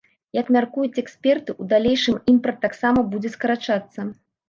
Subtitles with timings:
[0.37, 4.13] Як мяркуюць эксперты, у далейшым імпарт таксама будзе скарачацца.